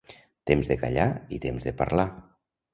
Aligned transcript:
Temps 0.51 0.71
de 0.71 0.77
callar 0.85 1.05
i 1.37 1.41
temps 1.45 1.71
de 1.71 1.77
parlar. 1.85 2.11